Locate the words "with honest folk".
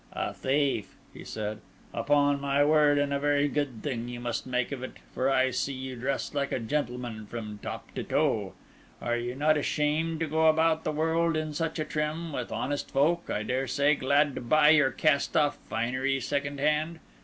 12.33-13.29